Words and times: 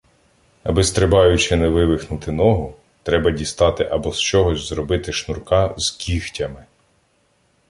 Аби, 0.63 0.83
стрибаючи, 0.83 1.55
не 1.55 1.67
вивихнути 1.69 2.31
ногу, 2.31 2.75
треба 3.03 3.31
дістати 3.31 3.83
або 3.83 4.11
з 4.13 4.19
чогось 4.19 4.69
зробити 4.69 5.11
шнурка 5.13 5.73
з 5.77 5.91
"кігтями". 5.91 6.65